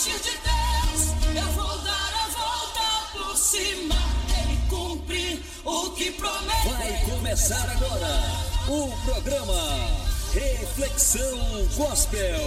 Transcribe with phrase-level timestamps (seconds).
[0.00, 3.94] agir de Deus, eu vou dar a volta por cima.
[4.42, 6.68] Ele cumpre o que promete.
[6.68, 8.22] Vai começar agora
[8.68, 9.90] o programa
[10.32, 12.40] Reflexão Gospel.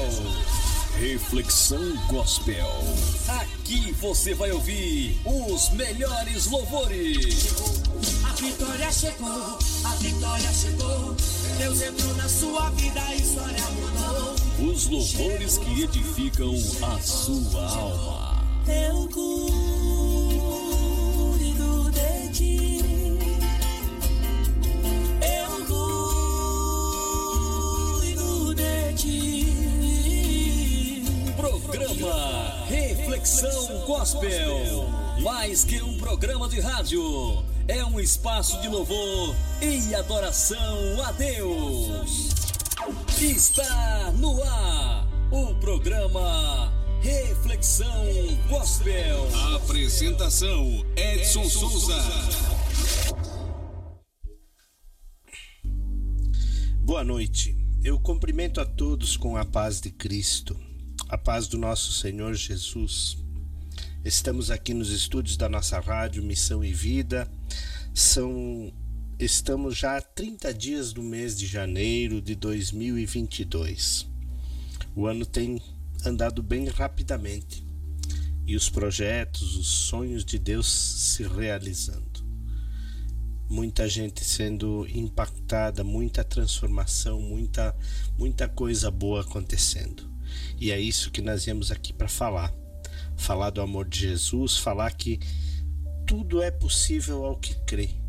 [0.99, 2.71] Reflexão Gospel.
[3.41, 7.53] Aqui você vai ouvir os melhores louvores.
[8.27, 11.15] A vitória chegou, a vitória chegou.
[11.59, 13.92] Deus entrou na sua vida, a história mudou.
[14.65, 18.45] Os louvores que edificam a sua alma.
[18.65, 19.51] Eu cuido
[21.91, 22.79] de ti.
[25.21, 25.65] Eu
[28.05, 29.53] cuido de ti.
[31.35, 34.87] Programa Reflexão Gospel.
[35.21, 42.32] Mais que um programa de rádio, é um espaço de louvor e adoração a Deus.
[43.21, 48.05] Está no ar o programa Reflexão
[48.49, 49.27] Gospel.
[49.55, 51.95] Apresentação Edson Souza.
[56.81, 57.55] Boa noite.
[57.83, 60.59] Eu cumprimento a todos com a paz de Cristo,
[61.07, 63.17] a paz do nosso Senhor Jesus.
[64.03, 67.31] Estamos aqui nos estúdios da nossa rádio Missão e Vida.
[67.93, 68.73] São
[69.23, 74.05] estamos já há 30 dias do mês de janeiro de 2022.
[74.93, 75.61] O ano tem
[76.05, 77.65] andado bem rapidamente
[78.45, 82.21] e os projetos, os sonhos de Deus se realizando.
[83.49, 87.73] Muita gente sendo impactada, muita transformação, muita
[88.17, 90.03] muita coisa boa acontecendo.
[90.59, 92.53] E é isso que nós viemos aqui para falar.
[93.15, 95.17] Falar do amor de Jesus, falar que
[96.05, 98.02] tudo é possível ao que crê.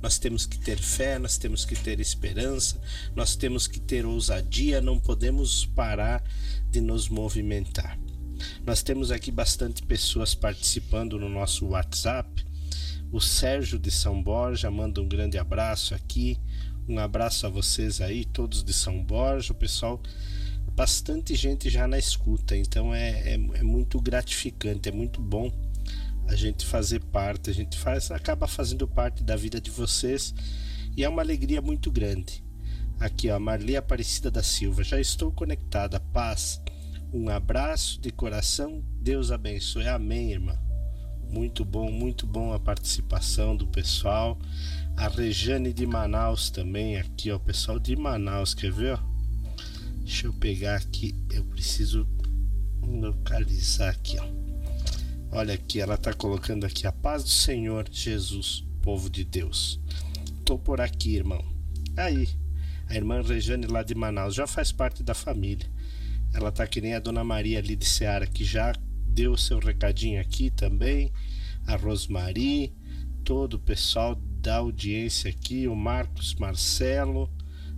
[0.00, 2.80] Nós temos que ter fé, nós temos que ter esperança,
[3.14, 6.22] nós temos que ter ousadia, não podemos parar
[6.70, 7.98] de nos movimentar.
[8.64, 12.46] Nós temos aqui bastante pessoas participando no nosso WhatsApp.
[13.10, 16.38] O Sérgio de São Borja manda um grande abraço aqui.
[16.88, 20.00] Um abraço a vocês aí, todos de São Borja, o pessoal
[20.78, 25.52] bastante gente já na escuta, então é, é, é, muito gratificante, é muito bom
[26.28, 30.34] a gente fazer parte, a gente faz, acaba fazendo parte da vida de vocês
[30.96, 32.44] e é uma alegria muito grande.
[33.00, 36.60] Aqui, ó, Marli Aparecida da Silva, já estou conectada, paz.
[37.12, 39.88] Um abraço de coração, Deus abençoe.
[39.88, 40.58] Amém, irmã.
[41.30, 44.38] Muito bom, muito bom a participação do pessoal.
[44.96, 48.98] A Rejane de Manaus também, aqui, ó, o pessoal de Manaus, quer ver, ó?
[50.02, 52.06] Deixa eu pegar aqui, eu preciso
[52.82, 54.47] localizar aqui, ó.
[55.30, 59.78] Olha aqui, ela está colocando aqui a paz do Senhor Jesus, povo de Deus.
[60.44, 61.44] Tô por aqui, irmão.
[61.96, 62.28] Aí,
[62.88, 65.66] a irmã Rejane lá de Manaus já faz parte da família.
[66.32, 68.72] Ela tá que nem a dona Maria ali de Seara, que já
[69.06, 71.12] deu seu recadinho aqui também.
[71.66, 72.74] A Rosmari,
[73.22, 77.30] todo o pessoal da audiência aqui, o Marcos Marcelo,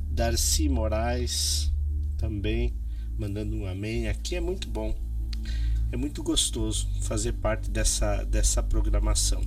[0.09, 1.73] Darcy Moraes
[2.17, 2.75] também
[3.19, 4.09] mandando um amém.
[4.09, 5.10] Aqui é muito bom.
[5.93, 9.43] É muito gostoso fazer parte dessa, dessa programação.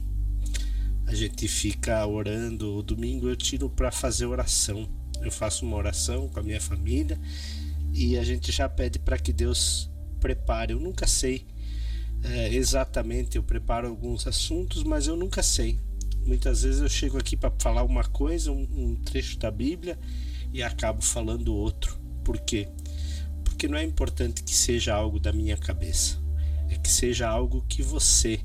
[1.08, 2.76] A gente fica orando.
[2.76, 4.90] O domingo eu tiro para fazer oração.
[5.22, 7.18] Eu faço uma oração com a minha família
[7.94, 9.90] e a gente já pede para que Deus
[10.20, 10.74] prepare.
[10.74, 11.48] Eu nunca sei
[12.24, 15.80] é, exatamente, eu preparo alguns assuntos, mas eu nunca sei.
[16.26, 19.98] Muitas vezes eu chego aqui para falar uma coisa, um, um trecho da Bíblia
[20.52, 21.98] e acabo falando outro.
[22.24, 22.68] Por quê?
[23.46, 26.23] Porque não é importante que seja algo da minha cabeça
[26.74, 28.40] é que seja algo que você,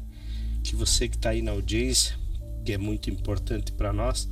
[0.63, 2.17] que você que está aí na audiência,
[2.65, 4.29] que é muito importante para nós,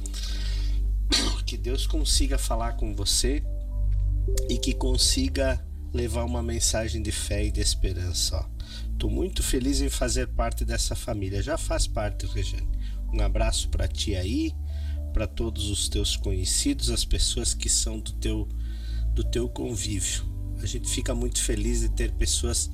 [1.47, 3.43] que Deus consiga falar com você
[4.49, 8.45] e que consiga levar uma mensagem de fé e de esperança.
[8.93, 11.43] Estou muito feliz em fazer parte dessa família.
[11.43, 12.69] Já faz parte, Regiane.
[13.13, 14.53] Um abraço para ti aí,
[15.13, 18.49] para todos os teus conhecidos, as pessoas que são do teu
[19.15, 20.25] do teu convívio.
[20.61, 22.71] A gente fica muito feliz de ter pessoas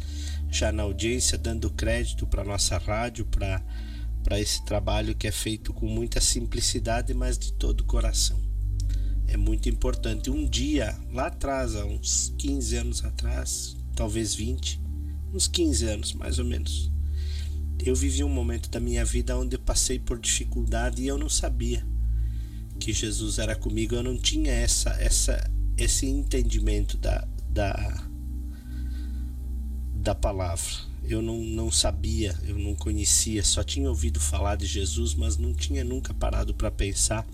[0.53, 5.87] já na audiência, dando crédito para nossa rádio, para esse trabalho que é feito com
[5.87, 8.39] muita simplicidade, mas de todo o coração.
[9.27, 10.31] É muito importante.
[10.31, 14.79] Um dia, lá atrás, há uns 15 anos atrás, talvez 20,
[15.33, 16.93] uns 15 anos mais ou menos,
[17.85, 21.85] eu vivi um momento da minha vida onde passei por dificuldade e eu não sabia
[22.79, 28.07] que Jesus era comigo, eu não tinha essa, essa, esse entendimento da, da,
[30.03, 30.93] da palavra.
[31.05, 35.53] Eu não, não sabia, eu não conhecia, só tinha ouvido falar de Jesus, mas não
[35.55, 37.27] tinha nunca parado para pensar.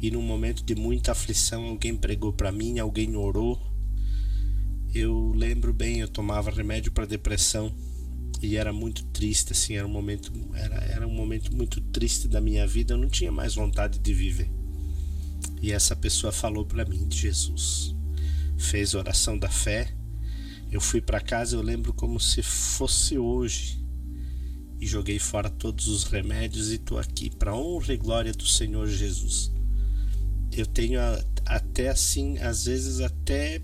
[0.00, 3.60] E num momento de muita aflição, alguém pregou para mim, alguém orou.
[4.94, 7.72] Eu lembro bem, eu tomava remédio para depressão
[8.42, 12.40] e era muito triste, assim, era um momento, era, era um momento muito triste da
[12.40, 12.94] minha vida.
[12.94, 14.50] Eu não tinha mais vontade de viver.
[15.62, 17.94] E essa pessoa falou para mim de Jesus,
[18.58, 19.94] fez oração da fé.
[20.74, 23.80] Eu fui para casa, eu lembro como se fosse hoje
[24.80, 28.88] e joguei fora todos os remédios e estou aqui para honra e glória do Senhor
[28.88, 29.52] Jesus.
[30.50, 30.98] Eu tenho
[31.46, 33.62] até assim, às vezes até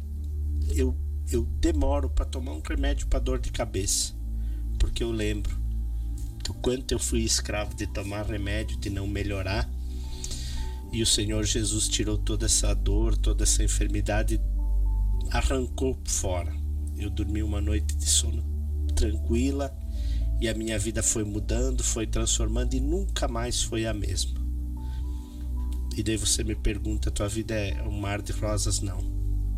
[0.69, 0.97] eu
[1.33, 4.15] eu demoro para tomar um remédio para dor de cabeça,
[4.79, 5.59] porque eu lembro
[6.45, 9.69] do quanto eu fui escravo de tomar remédio, de não melhorar.
[10.93, 14.41] E o Senhor Jesus tirou toda essa dor, toda essa enfermidade,
[15.33, 16.70] arrancou fora.
[17.01, 18.45] Eu dormi uma noite de sono
[18.95, 19.75] tranquila
[20.39, 24.39] e a minha vida foi mudando, foi transformando e nunca mais foi a mesma.
[25.97, 28.81] E daí você me pergunta: tua vida é um mar de rosas?
[28.81, 29.01] Não,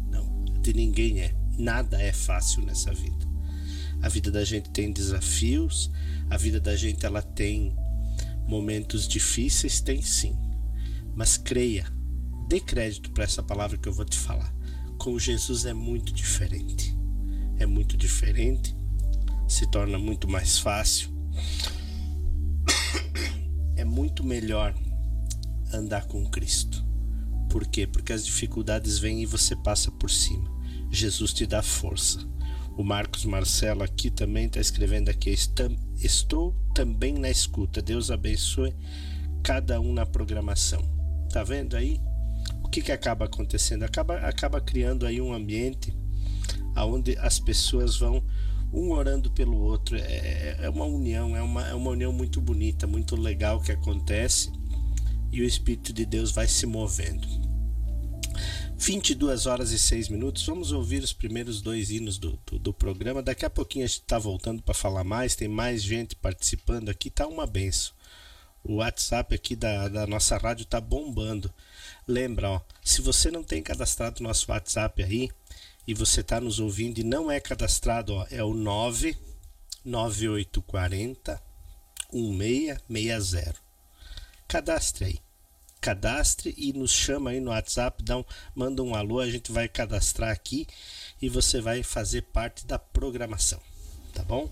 [0.08, 1.34] não, de ninguém é.
[1.58, 3.26] Nada é fácil nessa vida.
[4.00, 5.90] A vida da gente tem desafios,
[6.30, 7.76] a vida da gente ela tem
[8.46, 10.36] momentos difíceis, tem sim.
[11.14, 11.86] Mas creia,
[12.48, 14.54] dê crédito para essa palavra que eu vou te falar.
[14.96, 17.01] Com Jesus é muito diferente.
[17.62, 18.74] É muito diferente,
[19.46, 21.10] se torna muito mais fácil.
[23.76, 24.74] É muito melhor
[25.72, 26.84] andar com Cristo.
[27.48, 27.86] Por quê?
[27.86, 30.50] Porque as dificuldades vêm e você passa por cima.
[30.90, 32.18] Jesus te dá força.
[32.76, 35.30] O Marcos Marcelo aqui também está escrevendo aqui:
[36.00, 37.80] Estou também na escuta.
[37.80, 38.74] Deus abençoe
[39.42, 40.82] cada um na programação.
[41.30, 42.00] Tá vendo aí?
[42.62, 43.84] O que, que acaba acontecendo?
[43.84, 46.01] Acaba, acaba criando aí um ambiente
[46.76, 48.22] onde as pessoas vão
[48.72, 49.96] um orando pelo outro.
[49.96, 54.50] É, é uma união, é uma, é uma união muito bonita, muito legal que acontece
[55.32, 57.26] e o Espírito de Deus vai se movendo.
[58.76, 60.44] 22 horas e 6 minutos.
[60.44, 63.22] Vamos ouvir os primeiros dois hinos do, do, do programa.
[63.22, 65.36] Daqui a pouquinho a gente está voltando para falar mais.
[65.36, 67.08] Tem mais gente participando aqui.
[67.08, 67.94] Tá uma benção.
[68.64, 71.52] O WhatsApp aqui da, da nossa rádio tá bombando.
[72.06, 75.30] Lembra, ó, se você não tem cadastrado o nosso WhatsApp aí
[75.86, 81.40] e você está nos ouvindo e não é cadastrado, ó, é o 99840
[82.12, 83.54] 1660.
[84.48, 85.20] Cadastre aí
[85.82, 88.24] cadastre e nos chama aí no WhatsApp, dá um,
[88.54, 90.64] manda um alô, a gente vai cadastrar aqui
[91.20, 93.60] e você vai fazer parte da programação,
[94.14, 94.48] tá bom?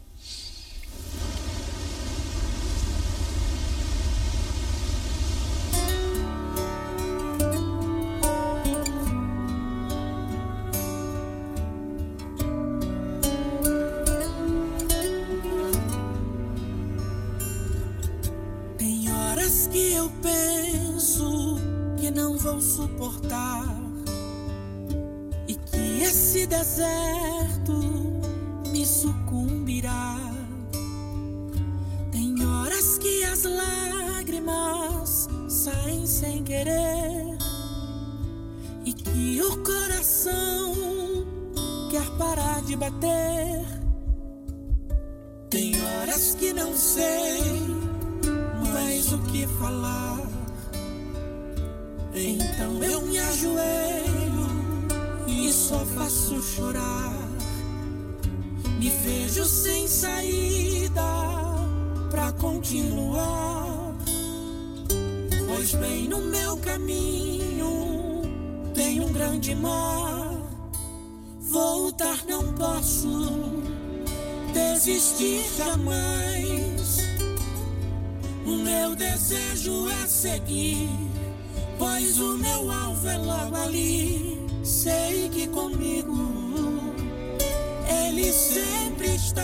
[22.40, 23.66] Suportar
[25.46, 27.74] e que esse deserto
[28.72, 30.16] me sucumbirá.
[32.10, 37.36] Tem horas que as lágrimas saem sem querer
[38.86, 40.72] e que o coração
[41.90, 43.66] quer parar de bater.
[45.50, 47.42] Tem horas que não sei
[48.72, 50.19] mais o que falar.
[52.22, 54.46] Então eu me ajoelho
[55.26, 57.16] e só faço chorar.
[58.78, 61.02] Me vejo sem saída
[62.10, 63.94] pra continuar.
[65.48, 68.22] Pois bem no meu caminho
[68.74, 70.30] tem um grande mar.
[71.40, 73.32] Voltar não posso,
[74.52, 76.98] desistir jamais.
[78.44, 81.09] O meu desejo é seguir
[81.80, 84.38] Pois o meu alvo é logo ali.
[84.62, 86.14] Sei que comigo
[87.88, 89.40] Ele sempre está.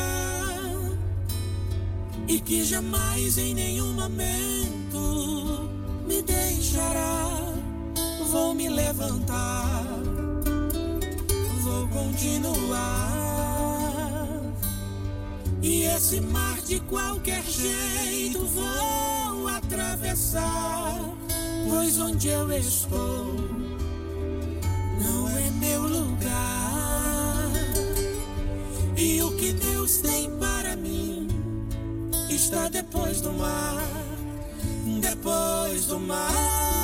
[2.29, 5.71] E que jamais em nenhum momento
[6.07, 7.55] me deixará.
[8.31, 9.87] Vou me levantar,
[11.63, 13.17] vou continuar.
[15.63, 21.17] E esse mar de qualquer jeito vou atravessar
[21.69, 23.27] pois onde eu estou
[25.03, 27.51] não é meu lugar.
[28.97, 31.29] E o que Deus tem para mim
[32.31, 33.83] está depois do mar,
[35.01, 36.76] depois do mar.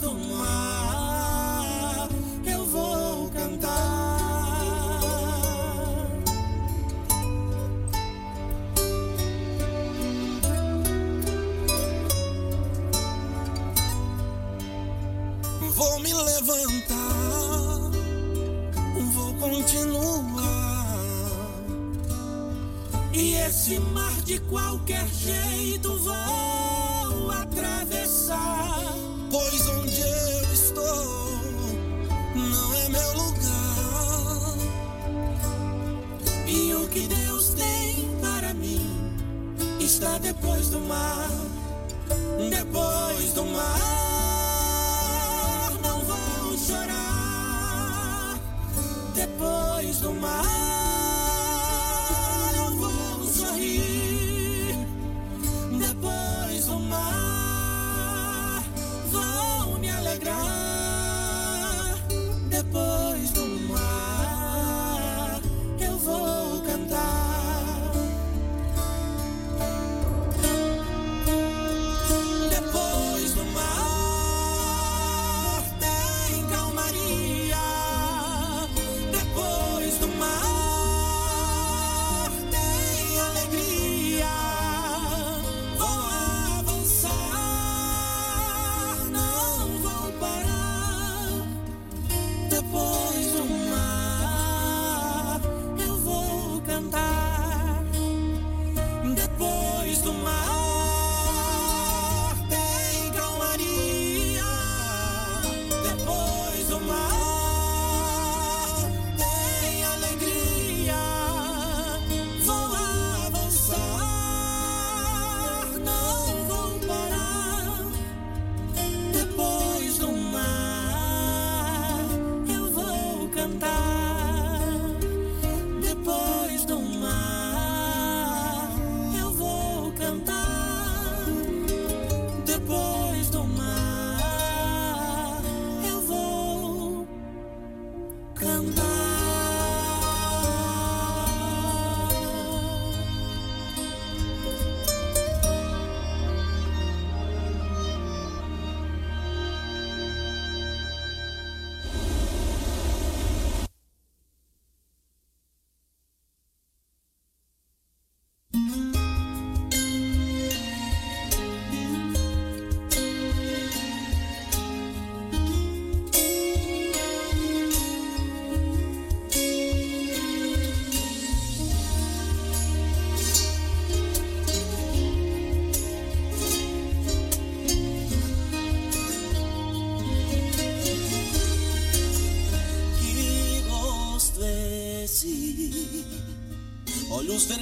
[0.00, 2.08] do mar
[2.46, 3.70] eu vou cantar.
[15.74, 17.90] Vou me levantar,
[19.12, 20.96] vou continuar.
[23.12, 26.59] E esse mar de qualquer jeito vai.
[40.00, 41.28] está depois do mar,
[42.48, 43.78] depois do mar.
[45.82, 48.38] Não vou chorar
[49.14, 50.69] depois do mar.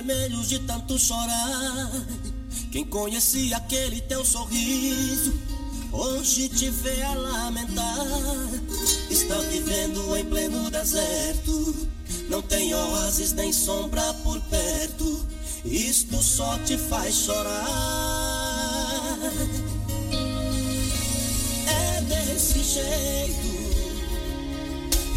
[0.09, 1.91] vermelhos de tanto chorar.
[2.73, 5.39] Quem conhecia aquele teu sorriso,
[5.93, 8.07] hoje te vê a lamentar.
[9.11, 11.89] Está vivendo em pleno deserto,
[12.31, 15.27] não tem oásis nem sombra por perto.
[15.65, 17.69] Isto só te faz chorar.
[21.67, 23.59] É desse jeito.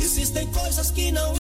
[0.04, 1.41] Existem coisas que não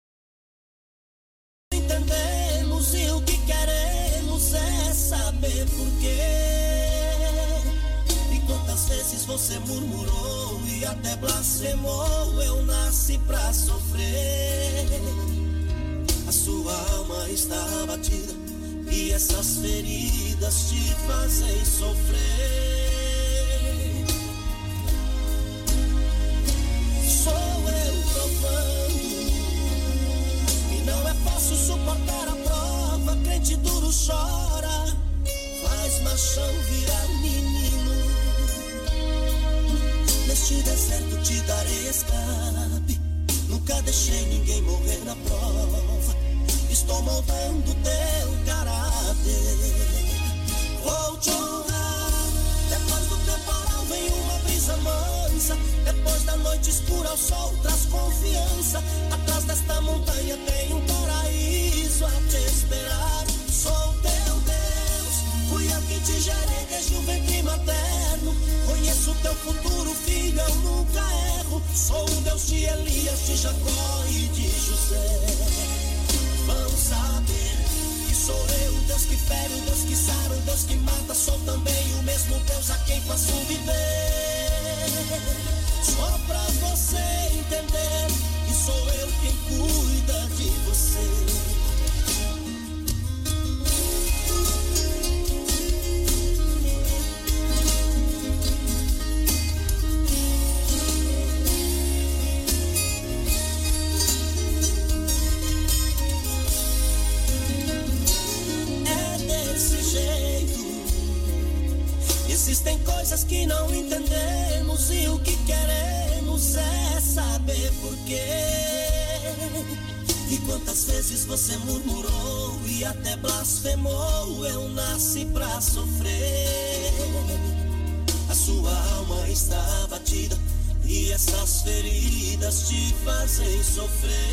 [133.81, 134.30] sofrer.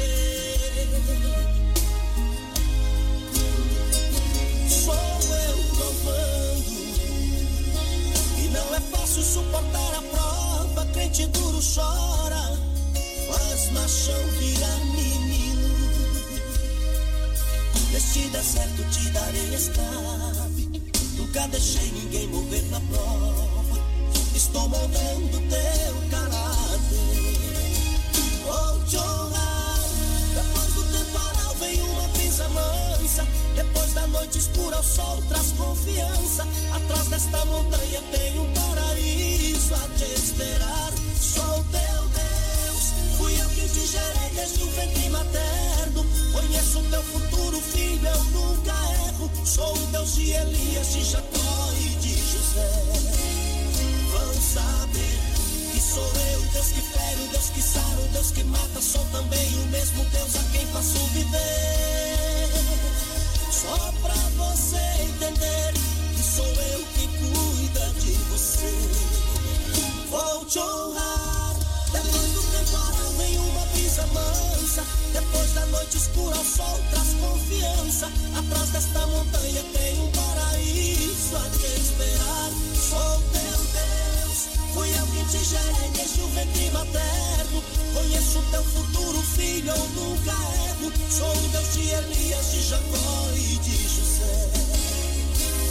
[76.47, 78.12] Sol traz confiança.
[78.38, 82.51] Atrás desta montanha tem um paraíso a te esperar.
[82.89, 84.39] Sou teu Deus.
[84.73, 87.63] Fui eu que te gerei desde o ventre materno.
[87.93, 90.91] Conheço teu futuro, filho, eu nunca erro.
[91.10, 94.51] Sou o Deus de Elias, de Jacó e de José.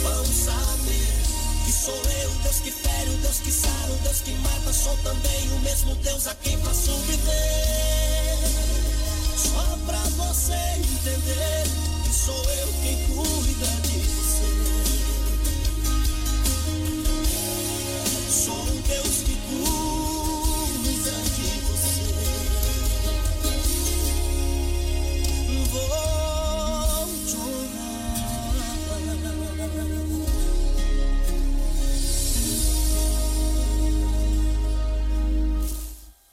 [0.03, 1.17] Vão saber
[1.65, 4.73] que sou eu, Deus que fere, o Deus que sara, o Deus que mata.
[4.73, 7.96] Sou também o mesmo Deus a quem faço viver.
[9.49, 11.63] Só pra você entender
[12.03, 14.51] que sou eu quem cuida de você.
[18.29, 22.07] Sou um Deus que cuida de você.
[25.71, 27.97] Vou te honrar.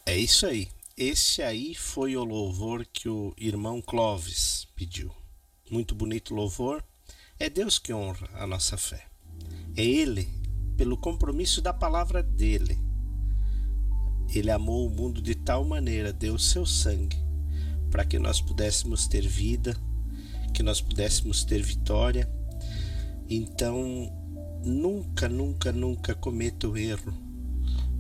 [0.07, 0.74] É isso aí.
[0.97, 5.11] Esse aí foi o louvor que o irmão Clóvis pediu.
[5.69, 6.85] Muito bonito louvor.
[7.37, 9.05] É Deus que honra a nossa fé.
[9.77, 10.29] É Ele,
[10.77, 12.79] pelo compromisso da palavra dele.
[14.33, 17.19] Ele amou o mundo de tal maneira, deu seu sangue,
[17.91, 19.77] para que nós pudéssemos ter vida,
[20.55, 22.31] que nós pudéssemos ter vitória.
[23.29, 24.13] Então,
[24.65, 27.13] nunca, nunca, nunca cometa o erro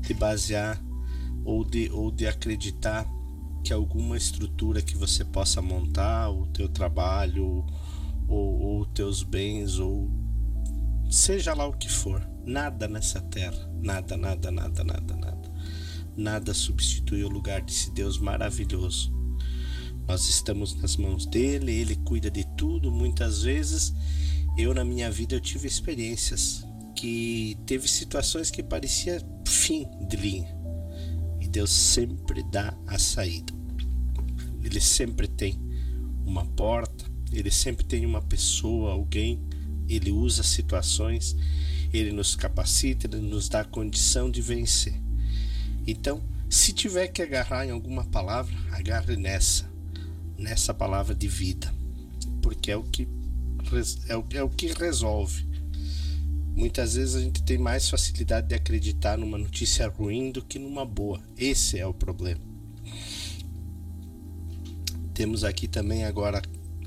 [0.00, 0.80] de basear
[1.44, 3.06] ou de, ou de acreditar
[3.62, 7.64] que alguma estrutura que você possa montar, o teu trabalho,
[8.28, 10.10] ou, ou teus bens, ou
[11.10, 15.52] seja lá o que for, nada nessa terra, nada, nada, nada, nada, nada,
[16.16, 19.12] nada substitui o lugar desse Deus maravilhoso.
[20.06, 22.92] Nós estamos nas mãos dele, ele cuida de tudo.
[22.92, 23.94] Muitas vezes
[24.58, 26.62] eu na minha vida eu tive experiências
[26.94, 30.63] que teve situações que parecia fim de linha.
[31.54, 33.52] Deus sempre dá a saída.
[34.64, 35.56] Ele sempre tem
[36.26, 39.40] uma porta, ele sempre tem uma pessoa, alguém,
[39.88, 41.36] ele usa situações,
[41.92, 45.00] ele nos capacita, ele nos dá a condição de vencer.
[45.86, 49.70] Então, se tiver que agarrar em alguma palavra, agarre nessa,
[50.36, 51.72] nessa palavra de vida,
[52.42, 53.06] porque é o que
[54.08, 55.46] é o, é o que resolve.
[56.56, 60.84] Muitas vezes a gente tem mais facilidade de acreditar numa notícia ruim do que numa
[60.84, 61.20] boa.
[61.36, 62.40] Esse é o problema.
[65.12, 66.40] Temos aqui também agora,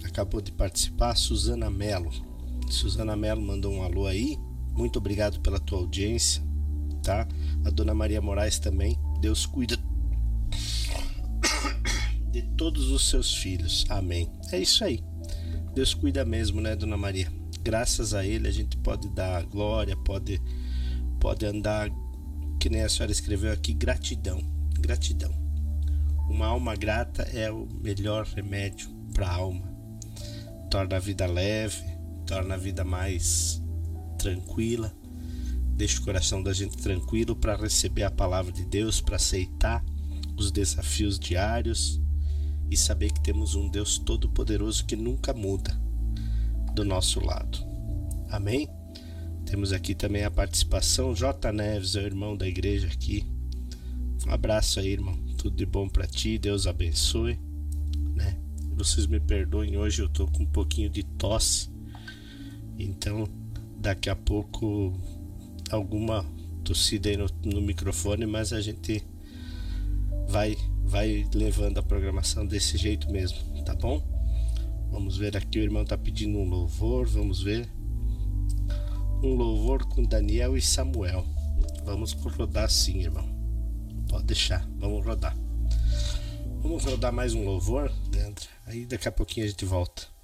[0.03, 2.11] acabou de participar, Suzana Melo.
[2.69, 4.37] Suzana Melo mandou um alô aí.
[4.73, 6.41] Muito obrigado pela tua audiência,
[7.03, 7.27] tá?
[7.65, 8.97] A dona Maria Moraes também.
[9.19, 9.77] Deus cuida
[12.31, 13.85] de todos os seus filhos.
[13.89, 14.29] Amém.
[14.51, 15.03] É isso aí.
[15.73, 17.31] Deus cuida mesmo, né, dona Maria?
[17.67, 20.41] Graças a ele a gente pode dar glória, pode
[21.19, 21.89] pode andar
[22.57, 24.41] que nem a senhora escreveu aqui, gratidão.
[24.79, 25.33] Gratidão.
[26.29, 29.69] Uma alma grata é o melhor remédio para a alma.
[30.71, 31.83] Torna a vida leve,
[32.25, 33.61] torna a vida mais
[34.17, 34.95] tranquila,
[35.75, 39.83] deixa o coração da gente tranquilo para receber a palavra de Deus, para aceitar
[40.37, 41.99] os desafios diários
[42.71, 45.85] e saber que temos um Deus todo-poderoso que nunca muda
[46.77, 47.57] do nosso lado.
[48.29, 48.69] Amém?
[49.47, 53.25] Temos aqui também a participação J Neves, é o irmão da igreja aqui.
[54.27, 55.17] Um abraço aí, irmão.
[55.37, 56.37] Tudo de bom para ti.
[56.37, 57.39] Deus abençoe,
[58.13, 58.37] né?
[58.75, 61.71] Vocês me perdoem, hoje eu tô com um pouquinho de tosse.
[62.77, 63.27] Então,
[63.79, 64.93] daqui a pouco
[65.71, 66.23] alguma
[66.63, 69.03] tossida aí no, no microfone, mas a gente
[70.27, 74.16] vai vai levando a programação desse jeito mesmo, tá bom?
[74.89, 77.69] Vamos ver aqui, o irmão tá pedindo um louvor, vamos ver.
[79.23, 81.25] Um louvor com Daniel e Samuel.
[81.83, 83.27] Vamos rodar sim, irmão.
[84.09, 85.35] Pode deixar, vamos rodar.
[86.61, 88.49] Vamos rodar mais um louvor, dentro.
[88.65, 90.16] Aí daqui a pouquinho a gente volta.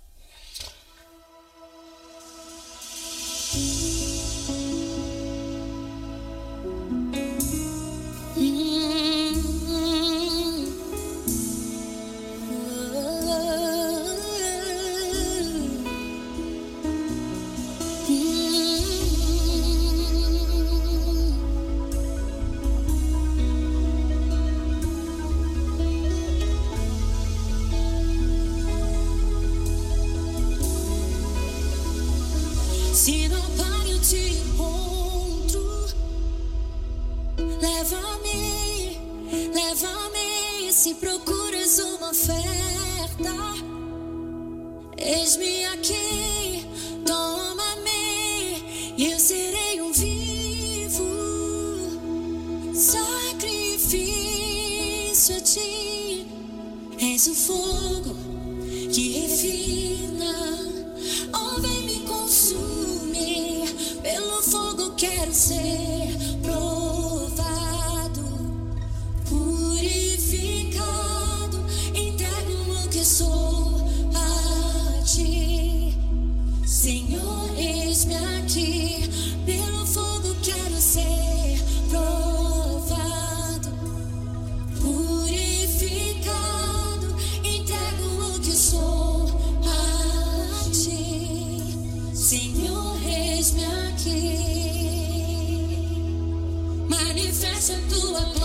[97.63, 98.42] essa é tua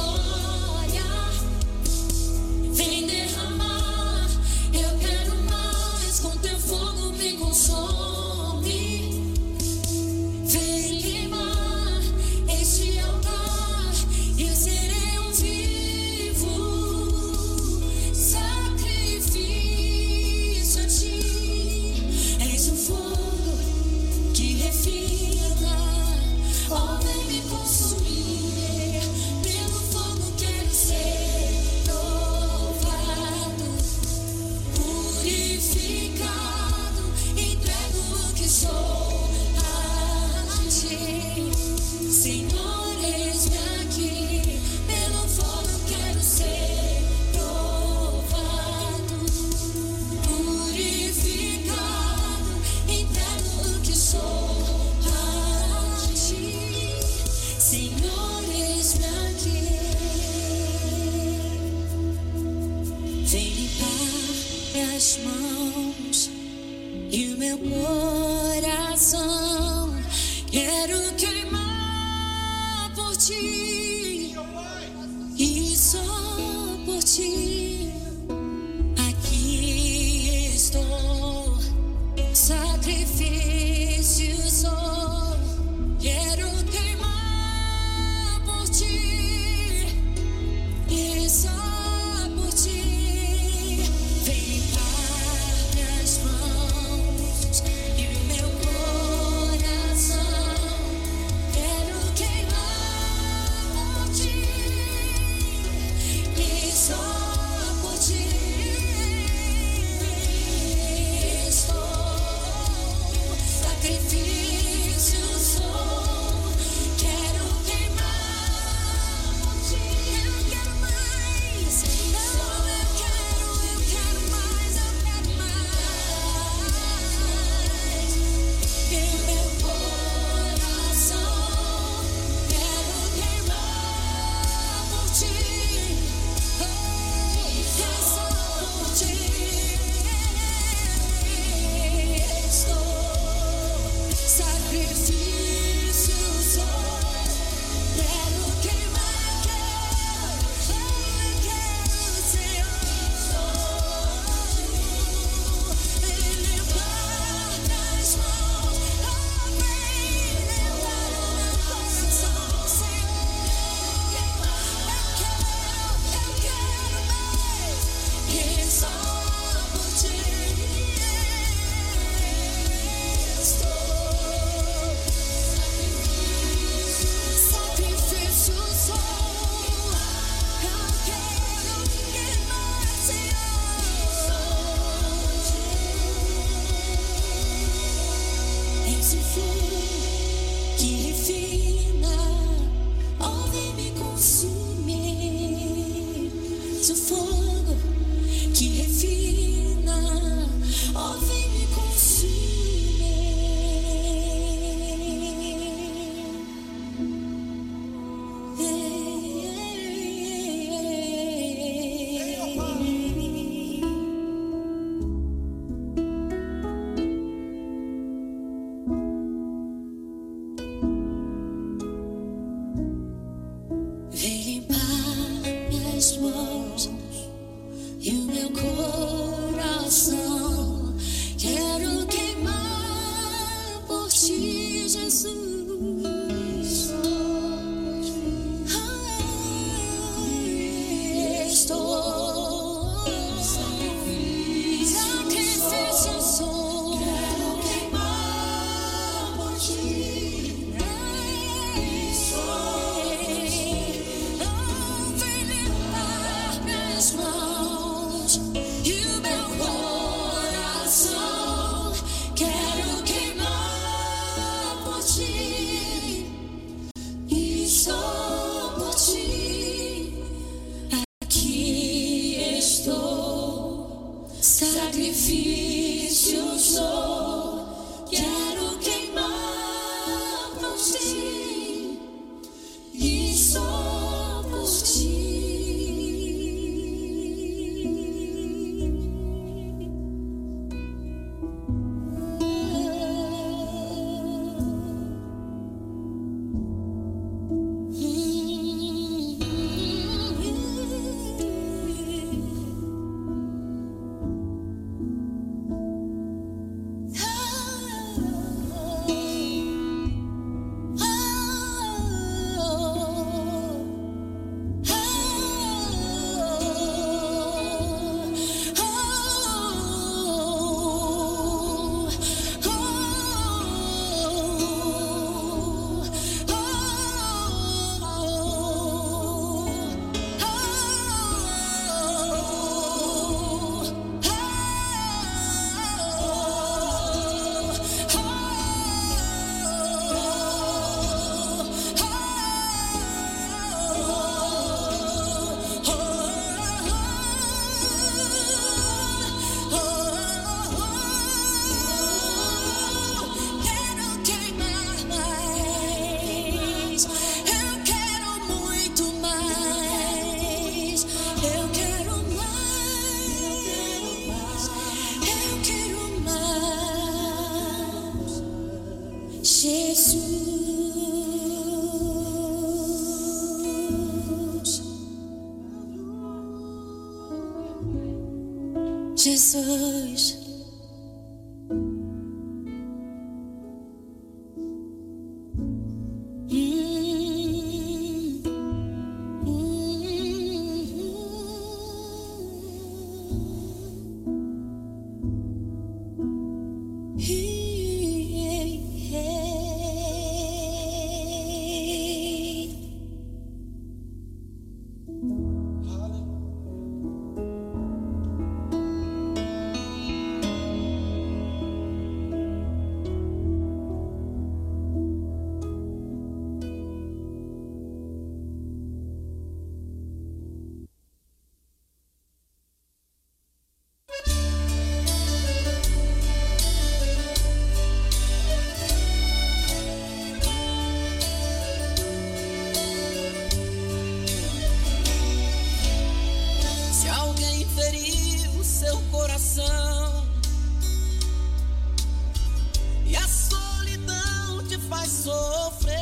[445.08, 445.96] sofrer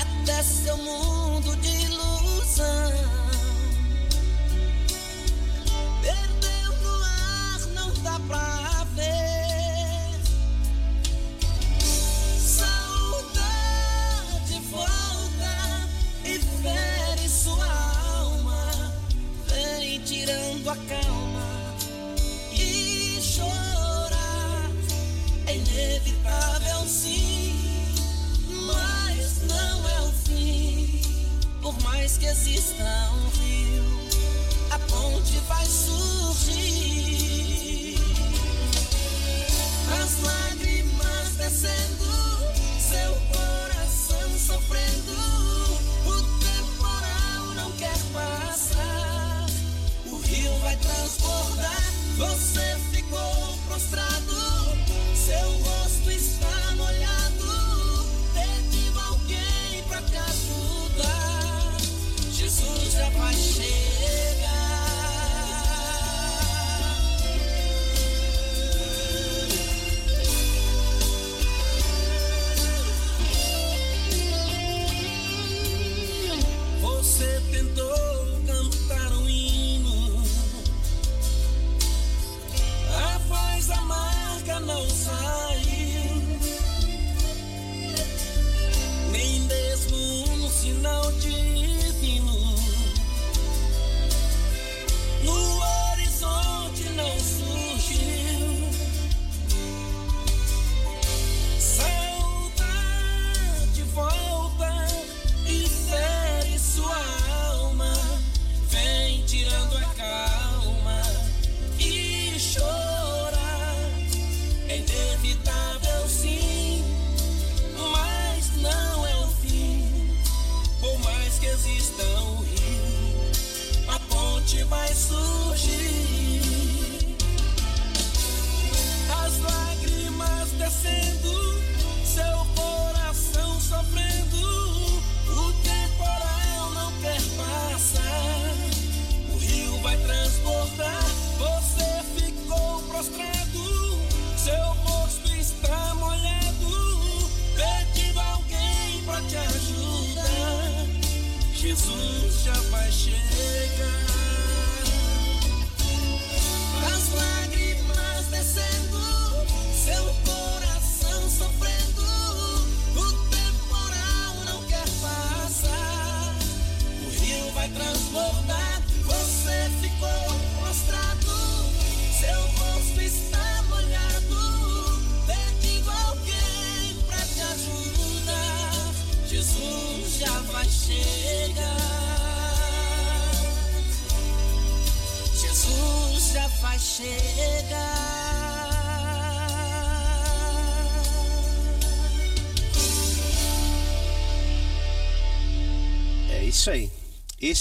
[0.00, 1.17] até seu mundo.
[32.30, 33.84] exista um rio,
[34.70, 36.97] a ponte vai surgir.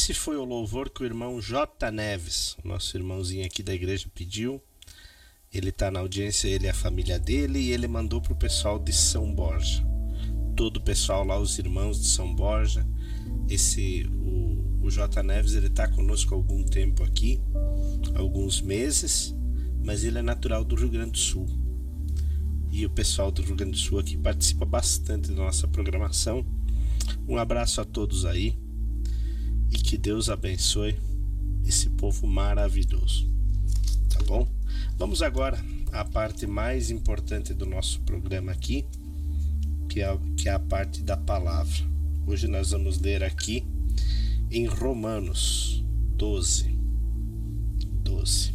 [0.07, 1.91] Esse foi o louvor que o irmão J.
[1.91, 4.63] Neves, nosso irmãozinho aqui da igreja, pediu.
[5.53, 8.79] Ele está na audiência, ele e a família dele, e ele mandou para o pessoal
[8.79, 9.85] de São Borja.
[10.55, 12.87] Todo o pessoal lá, os irmãos de São Borja.
[13.49, 15.21] Esse, o, o J.
[15.21, 17.41] Neves, ele está conosco há algum tempo aqui,
[18.15, 19.35] alguns meses,
[19.83, 21.45] mas ele é natural do Rio Grande do Sul.
[22.71, 26.45] E o pessoal do Rio Grande do Sul aqui participa bastante da nossa programação.
[27.27, 28.57] Um abraço a todos aí
[29.71, 30.97] e que Deus abençoe
[31.65, 33.27] esse povo maravilhoso.
[34.09, 34.47] Tá bom?
[34.97, 38.85] Vamos agora à parte mais importante do nosso programa aqui,
[39.89, 41.85] que é, que é a parte da palavra.
[42.25, 43.65] Hoje nós vamos ler aqui
[44.49, 45.83] em Romanos
[46.15, 46.77] 12.
[48.03, 48.53] 12.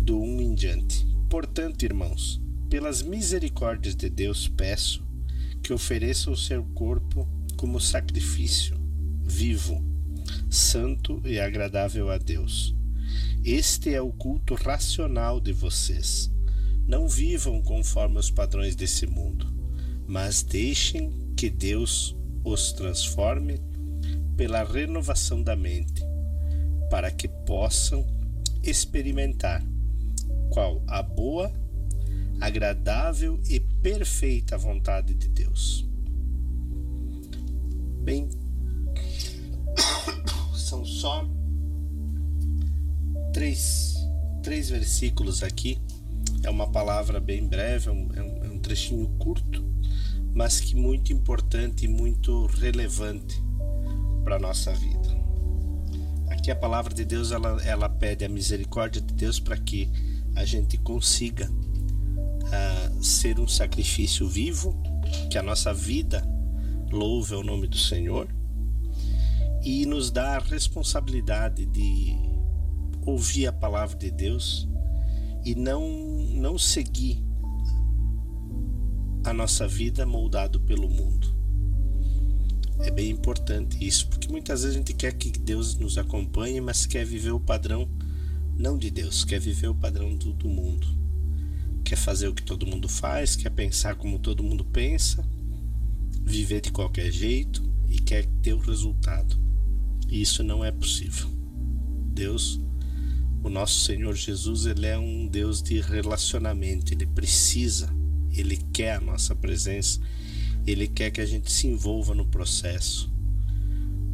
[0.00, 1.06] Do 1 em diante.
[1.28, 5.04] Portanto, irmãos, pelas misericórdias de Deus, peço
[5.62, 8.79] que ofereçam o seu corpo como sacrifício
[9.30, 9.80] vivo,
[10.50, 12.74] santo e agradável a Deus.
[13.44, 16.30] Este é o culto racional de vocês.
[16.86, 19.46] Não vivam conforme os padrões desse mundo,
[20.06, 23.60] mas deixem que Deus os transforme
[24.36, 26.02] pela renovação da mente,
[26.90, 28.04] para que possam
[28.64, 29.64] experimentar
[30.50, 31.52] qual a boa,
[32.40, 35.88] agradável e perfeita vontade de Deus.
[38.02, 38.28] Bem,
[40.54, 41.26] são só
[43.32, 43.94] três,
[44.42, 45.78] três versículos aqui.
[46.42, 49.64] É uma palavra bem breve, é um, é um trechinho curto,
[50.32, 53.42] mas que muito importante e muito relevante
[54.24, 55.20] para a nossa vida.
[56.28, 59.90] Aqui a palavra de Deus ela, ela pede a misericórdia de Deus para que
[60.36, 64.80] a gente consiga uh, ser um sacrifício vivo,
[65.28, 66.26] que a nossa vida
[66.90, 68.28] louve o nome do Senhor
[69.62, 72.16] e nos dá a responsabilidade de
[73.04, 74.68] ouvir a palavra de Deus
[75.44, 77.22] e não não seguir
[79.24, 81.34] a nossa vida moldado pelo mundo.
[82.78, 86.86] É bem importante isso, porque muitas vezes a gente quer que Deus nos acompanhe, mas
[86.86, 87.86] quer viver o padrão
[88.56, 90.86] não de Deus, quer viver o padrão do, do mundo.
[91.84, 95.26] Quer fazer o que todo mundo faz, quer pensar como todo mundo pensa,
[96.22, 99.49] viver de qualquer jeito e quer ter o resultado.
[100.10, 101.28] E isso não é possível.
[102.12, 102.60] Deus,
[103.42, 107.94] o nosso Senhor Jesus, ele é um Deus de relacionamento, ele precisa,
[108.32, 110.00] ele quer a nossa presença,
[110.66, 113.10] ele quer que a gente se envolva no processo,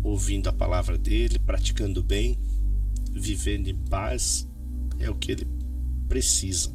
[0.03, 2.39] ouvindo a palavra dele, praticando bem,
[3.11, 4.47] vivendo em paz,
[4.99, 5.47] é o que ele
[6.09, 6.71] precisa.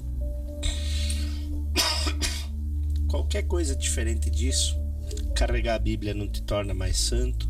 [3.08, 4.76] Qualquer coisa diferente disso,
[5.36, 7.50] carregar a Bíblia não te torna mais santo.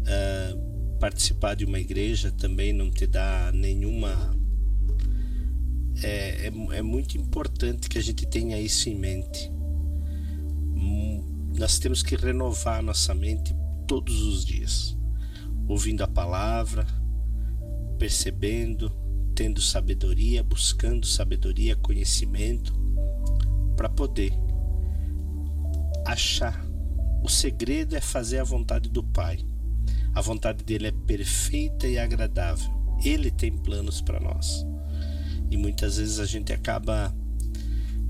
[0.00, 0.69] Uh,
[1.00, 4.36] participar de uma igreja também não te dá nenhuma.
[6.02, 9.50] É, é, é muito importante que a gente tenha isso em mente.
[10.76, 11.24] Hum,
[11.58, 14.96] nós temos que renovar nossa mente todos os dias,
[15.66, 16.86] ouvindo a palavra,
[17.98, 18.92] percebendo,
[19.34, 22.74] tendo sabedoria, buscando sabedoria, conhecimento,
[23.74, 24.32] para poder
[26.04, 26.62] achar.
[27.22, 29.38] O segredo é fazer a vontade do Pai.
[30.14, 32.70] A vontade dele é perfeita e agradável.
[33.04, 34.66] Ele tem planos para nós.
[35.50, 37.14] E muitas vezes a gente acaba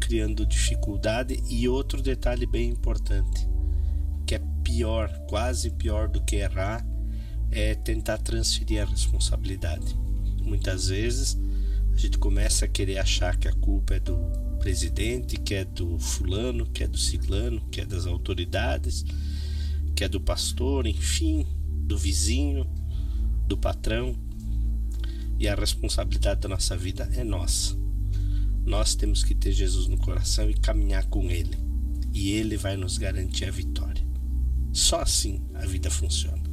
[0.01, 1.43] criando dificuldade.
[1.49, 3.49] E outro detalhe bem importante,
[4.27, 6.85] que é pior, quase pior do que errar,
[7.51, 9.97] é tentar transferir a responsabilidade.
[10.43, 11.39] Muitas vezes
[11.93, 14.17] a gente começa a querer achar que a culpa é do
[14.59, 19.05] presidente, que é do fulano, que é do ciclano, que é das autoridades,
[19.95, 21.47] que é do pastor, enfim,
[21.91, 22.65] do vizinho,
[23.49, 24.15] do patrão.
[25.41, 27.77] E a responsabilidade da nossa vida é nossa.
[28.65, 31.59] Nós temos que ter Jesus no coração e caminhar com Ele.
[32.13, 34.07] E Ele vai nos garantir a vitória.
[34.73, 36.45] Só assim a vida funciona.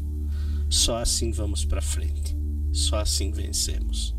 [0.71, 2.35] Só assim vamos para frente.
[2.71, 4.15] Só assim vencemos.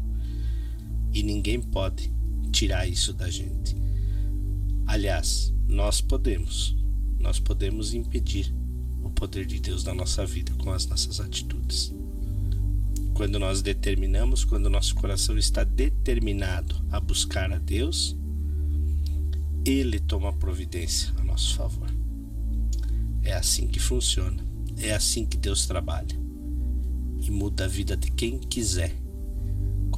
[1.12, 2.12] E ninguém pode
[2.52, 3.74] tirar isso da gente.
[4.86, 6.76] Aliás, nós podemos.
[7.18, 8.54] Nós podemos impedir
[9.18, 11.92] poder de Deus na nossa vida com as nossas atitudes.
[13.14, 18.16] Quando nós determinamos, quando nosso coração está determinado a buscar a Deus,
[19.64, 21.88] Ele toma providência a nosso favor.
[23.22, 24.42] É assim que funciona.
[24.76, 26.16] É assim que Deus trabalha.
[27.20, 28.94] E muda a vida de quem quiser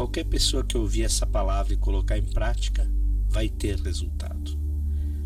[0.00, 2.90] Qualquer pessoa que ouvir essa palavra e colocar em prática
[3.28, 4.58] vai ter resultado.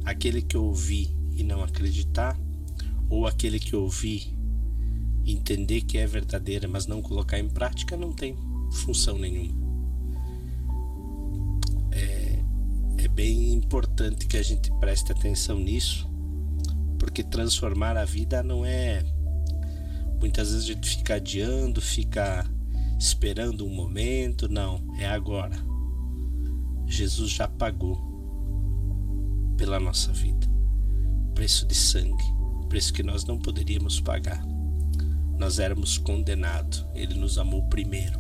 [0.05, 2.37] Aquele que ouvir e não acreditar,
[3.15, 4.35] ou aquele que ouvir
[5.25, 8.37] entender que é verdadeira, mas não colocar em prática, não tem
[8.73, 9.55] função nenhuma.
[11.93, 12.39] É,
[13.05, 16.11] é bem importante que a gente preste atenção nisso,
[16.99, 19.05] porque transformar a vida não é.
[20.21, 22.45] Muitas vezes a gente fica adiando, fica
[22.99, 25.57] esperando um momento, não, é agora.
[26.87, 27.97] Jesus já pagou
[29.57, 30.53] pela nossa vida
[31.35, 32.25] preço de sangue,
[32.75, 34.45] preço que nós não poderíamos pagar.
[35.39, 38.19] Nós éramos condenados, ele nos amou primeiro.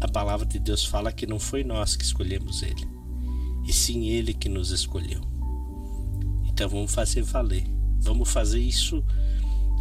[0.00, 2.86] A palavra de Deus fala que não foi nós que escolhemos ele,
[3.66, 5.20] e sim ele que nos escolheu.
[6.44, 7.64] Então vamos fazer valer,
[7.98, 9.04] vamos fazer isso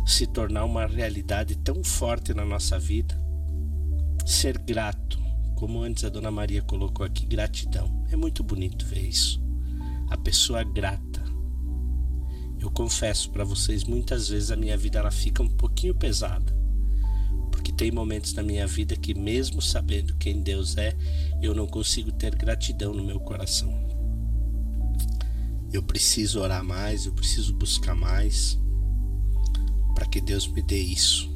[0.04, 3.16] se tornar uma realidade tão forte na nossa vida.
[4.26, 5.22] Ser grato,
[5.54, 8.04] como antes a dona Maria colocou aqui, gratidão.
[8.12, 9.40] É muito bonito ver isso.
[10.10, 11.27] A pessoa grata
[12.60, 16.56] eu confesso para vocês, muitas vezes a minha vida ela fica um pouquinho pesada.
[17.52, 20.96] Porque tem momentos na minha vida que mesmo sabendo quem Deus é,
[21.42, 23.72] eu não consigo ter gratidão no meu coração.
[25.72, 28.58] Eu preciso orar mais, eu preciso buscar mais
[29.94, 31.30] para que Deus me dê isso.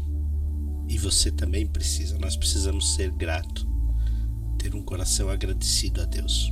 [0.88, 3.67] E você também precisa, nós precisamos ser grato,
[4.57, 6.51] ter um coração agradecido a Deus.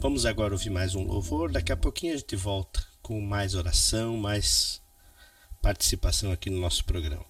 [0.00, 4.16] Vamos agora ouvir mais um louvor, daqui a pouquinho a gente volta com mais oração,
[4.16, 4.80] mais
[5.60, 7.29] participação aqui no nosso programa.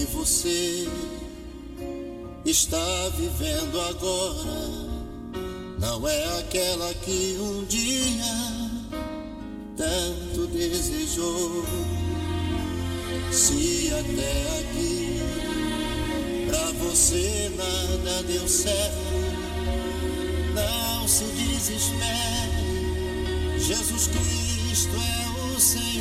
[0.00, 0.88] Que você
[2.46, 4.88] está vivendo agora
[5.78, 8.70] não é aquela que um dia
[9.76, 11.66] tanto desejou.
[13.30, 15.20] Se até aqui
[16.48, 18.96] pra você nada deu certo,
[20.54, 22.70] não se desespere.
[23.58, 25.99] Jesus Cristo é o Senhor.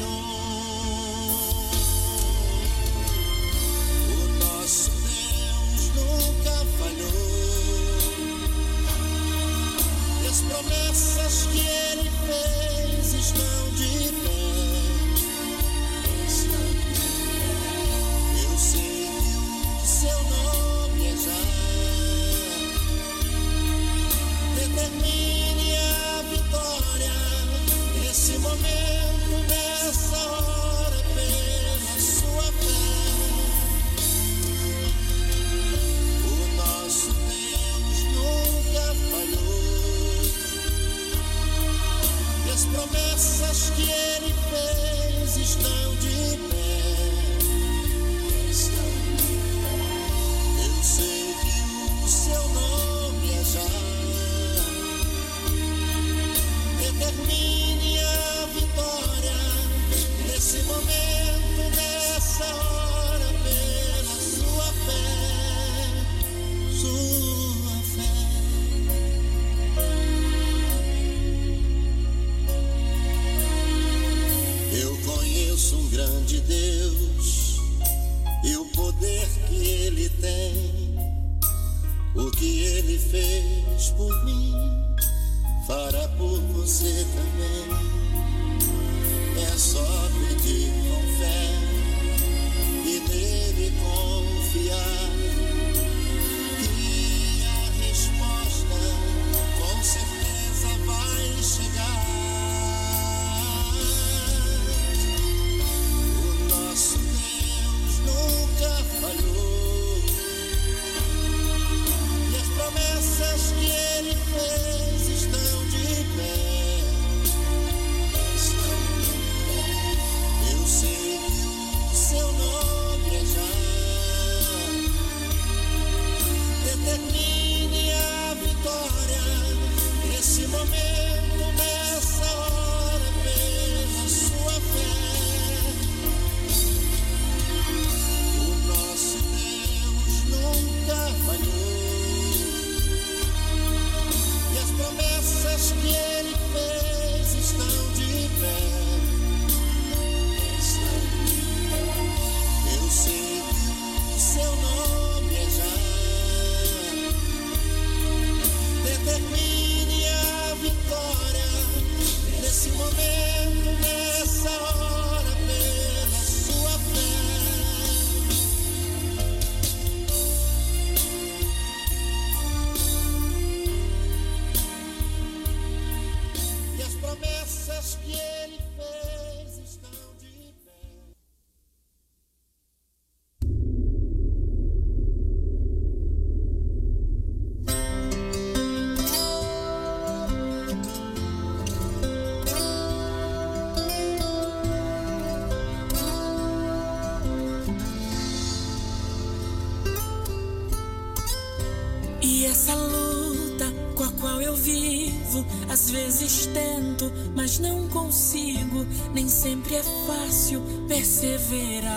[206.29, 211.91] Vezes tento, mas não consigo, nem sempre é fácil perseverar.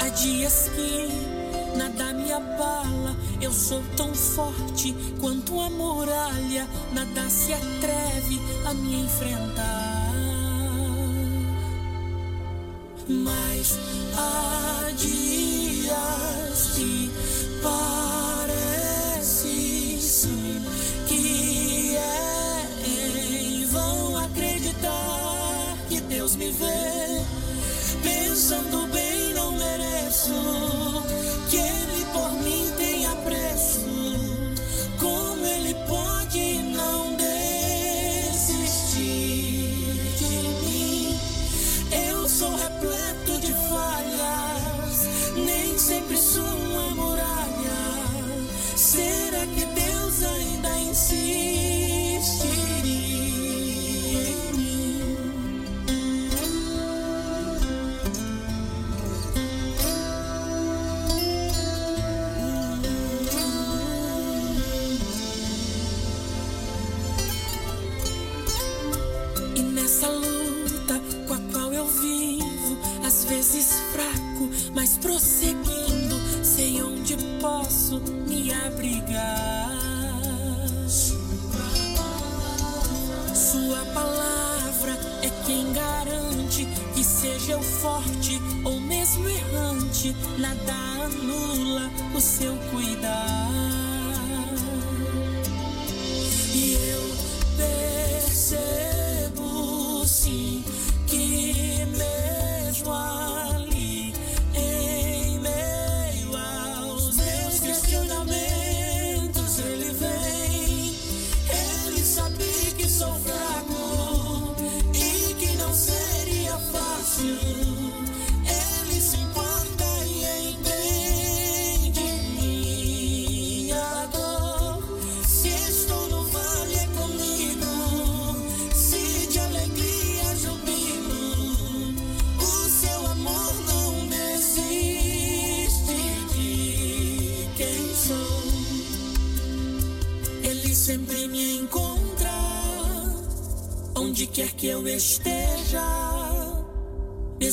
[0.00, 7.52] Há dias que nada me abala, eu sou tão forte quanto a muralha, nada se
[7.52, 10.12] atreve a me enfrentar.
[13.08, 13.78] Mas
[14.16, 17.10] há dias que
[17.62, 18.13] parece
[26.44, 26.83] me vê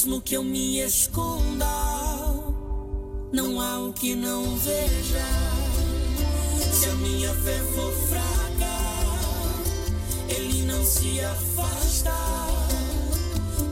[0.01, 1.67] mesmo que eu me esconda,
[3.31, 5.27] não há o que não veja.
[6.73, 8.79] Se a minha fé for fraca,
[10.27, 12.15] ele não se afasta,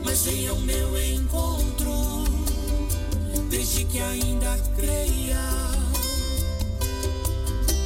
[0.04, 2.24] mas vem ao meu encontro,
[3.48, 5.40] desde que ainda creia.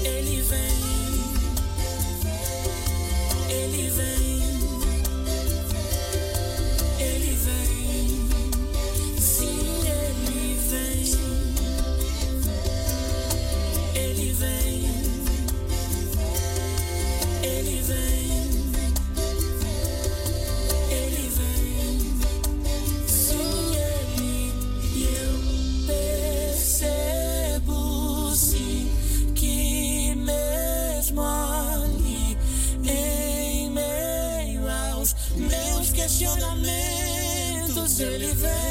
[0.04, 0.84] Ele vem,
[3.48, 4.53] ele vem,
[37.94, 38.63] questionamentos ele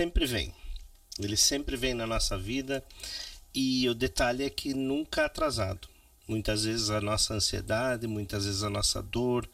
[0.00, 0.50] sempre vem.
[1.18, 2.82] Ele sempre vem na nossa vida
[3.54, 5.86] e o detalhe é que nunca atrasado.
[6.26, 9.46] Muitas vezes a nossa ansiedade, muitas vezes a nossa dor,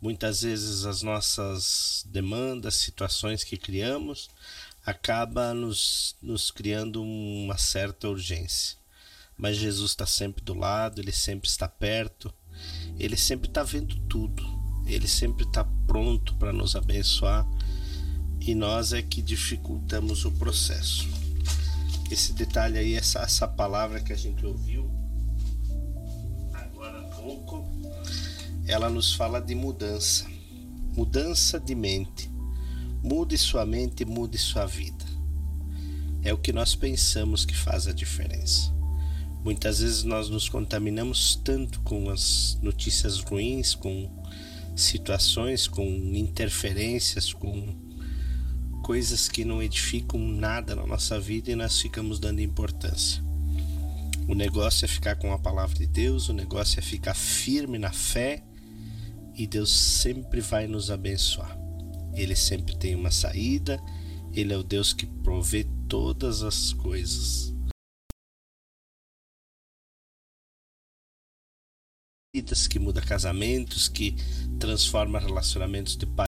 [0.00, 4.30] muitas vezes as nossas demandas, situações que criamos,
[4.86, 8.78] acaba nos, nos criando uma certa urgência.
[9.36, 12.32] Mas Jesus está sempre do lado, ele sempre está perto,
[13.00, 14.44] ele sempre está vendo tudo,
[14.86, 17.44] ele sempre está pronto para nos abençoar
[18.48, 21.06] e nós é que dificultamos o processo.
[22.10, 24.90] Esse detalhe aí, essa, essa palavra que a gente ouviu
[26.54, 27.68] agora há pouco,
[28.66, 30.26] ela nos fala de mudança,
[30.96, 32.30] mudança de mente.
[33.02, 35.04] Mude sua mente, mude sua vida.
[36.22, 38.72] É o que nós pensamos que faz a diferença.
[39.44, 44.10] Muitas vezes nós nos contaminamos tanto com as notícias ruins, com
[44.74, 45.84] situações, com
[46.14, 47.87] interferências, com
[48.88, 53.22] coisas que não edificam nada na nossa vida e nós ficamos dando importância.
[54.26, 57.92] O negócio é ficar com a palavra de Deus, o negócio é ficar firme na
[57.92, 58.42] fé
[59.34, 61.54] e Deus sempre vai nos abençoar.
[62.14, 63.78] Ele sempre tem uma saída,
[64.32, 67.54] ele é o Deus que provê todas as coisas.
[72.70, 74.16] Que muda casamentos, que
[74.58, 76.27] transforma relacionamentos de pai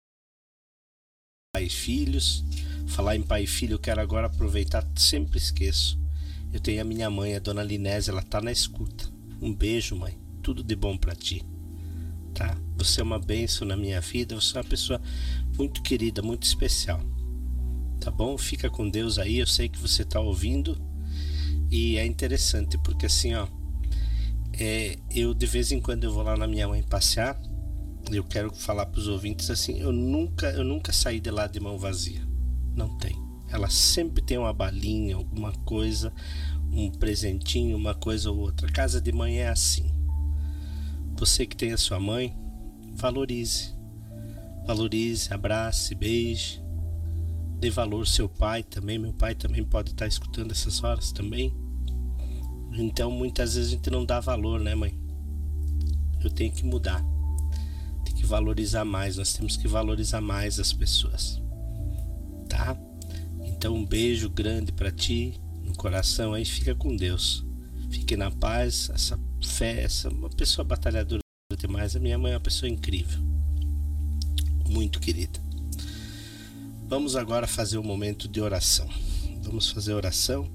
[1.63, 2.43] e filhos.
[2.87, 5.99] Falar em pai e filho, eu quero agora aproveitar, sempre esqueço.
[6.53, 9.05] Eu tenho a minha mãe, a dona Linésia, ela tá na escuta.
[9.41, 10.17] Um beijo, mãe.
[10.41, 11.43] Tudo de bom para ti.
[12.33, 12.57] Tá?
[12.77, 15.01] Você é uma bênção na minha vida, você é uma pessoa
[15.57, 17.01] muito querida, muito especial.
[17.99, 18.37] Tá bom?
[18.37, 20.77] Fica com Deus aí, eu sei que você tá ouvindo.
[21.69, 23.47] E é interessante porque assim, ó,
[24.53, 27.39] é, eu de vez em quando eu vou lá na minha mãe passear,
[28.15, 31.59] eu quero falar para os ouvintes assim, eu nunca, eu nunca saí de lá de
[31.59, 32.21] mão vazia.
[32.75, 33.15] Não tem.
[33.49, 36.13] Ela sempre tem uma balinha, alguma coisa,
[36.71, 38.71] um presentinho, uma coisa ou outra.
[38.71, 39.91] Casa de mãe é assim.
[41.17, 42.35] Você que tem a sua mãe,
[42.93, 43.73] valorize.
[44.65, 46.61] Valorize, abrace, beije.
[47.59, 48.99] Dê valor ao seu pai também.
[48.99, 51.53] Meu pai também pode estar escutando essas horas também.
[52.73, 54.93] Então muitas vezes a gente não dá valor, né, mãe?
[56.23, 57.03] Eu tenho que mudar.
[58.17, 59.17] Que valorizar mais.
[59.17, 61.41] Nós temos que valorizar mais as pessoas.
[62.49, 62.77] Tá?
[63.45, 66.43] Então um beijo grande para ti no coração aí.
[66.43, 67.45] Fica com Deus.
[67.89, 68.89] Fique na paz.
[68.93, 71.21] Essa fé, essa uma pessoa batalhadora
[71.57, 71.95] demais.
[71.95, 73.19] A minha mãe é uma pessoa incrível.
[74.67, 75.39] Muito querida.
[76.87, 78.87] Vamos agora fazer um momento de oração.
[79.43, 80.49] Vamos fazer oração.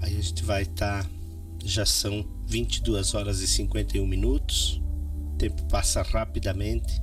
[0.00, 1.04] Aí a gente vai estar.
[1.04, 1.10] Tá,
[1.64, 4.80] já são 22 horas e 51 minutos.
[5.38, 7.00] Tempo passa rapidamente.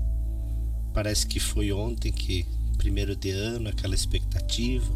[0.94, 2.46] Parece que foi ontem que
[2.78, 4.94] primeiro de ano, aquela expectativa.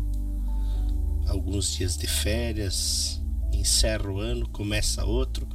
[1.28, 3.22] Alguns dias de férias,
[3.54, 5.48] encerra o ano, começa outro.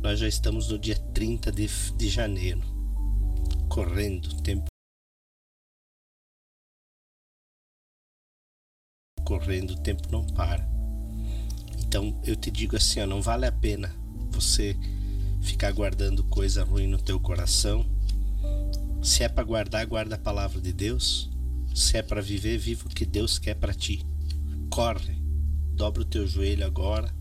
[0.00, 2.62] Nós já estamos no dia 30 de, de janeiro.
[3.68, 4.64] Correndo, tempo
[9.24, 10.68] correndo, o tempo não para.
[11.78, 13.94] Então eu te digo assim, ó, não vale a pena
[14.32, 14.76] você
[15.40, 17.84] ficar guardando coisa ruim no teu coração.
[19.02, 21.30] Se é para guardar, guarda a palavra de Deus.
[21.74, 24.04] Se é para viver, viva o que Deus quer para ti.
[24.68, 25.14] Corre,
[25.74, 27.12] dobra o teu joelho agora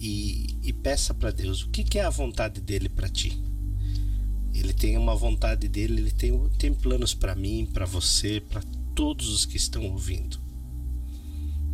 [0.00, 3.38] e, e peça para Deus o que, que, é a vontade dele para ti.
[4.54, 8.62] Ele tem uma vontade dele, ele tem, tem planos para mim, para você, para
[8.94, 10.40] todos os que estão ouvindo.